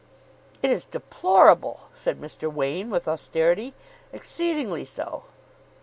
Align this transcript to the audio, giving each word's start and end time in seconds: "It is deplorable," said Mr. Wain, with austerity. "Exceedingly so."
"It 0.63 0.71
is 0.71 0.85
deplorable," 0.85 1.89
said 1.93 2.19
Mr. 2.19 2.51
Wain, 2.51 2.89
with 2.89 3.07
austerity. 3.07 3.75
"Exceedingly 4.11 4.83
so." 4.83 5.25